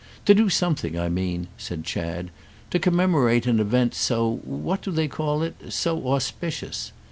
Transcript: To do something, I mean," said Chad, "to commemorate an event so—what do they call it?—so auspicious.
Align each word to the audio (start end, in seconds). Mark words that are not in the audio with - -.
To 0.25 0.33
do 0.33 0.49
something, 0.49 0.99
I 0.99 1.09
mean," 1.09 1.45
said 1.59 1.83
Chad, 1.83 2.31
"to 2.71 2.79
commemorate 2.79 3.45
an 3.45 3.59
event 3.59 3.93
so—what 3.93 4.81
do 4.81 4.89
they 4.89 5.07
call 5.07 5.43
it?—so 5.43 6.07
auspicious. 6.07 6.91